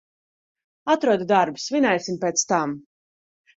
Atrodi 0.93 1.29
darbu, 1.33 1.63
svinēsim 1.67 2.19
pēc 2.25 2.45
tam. 2.55 2.77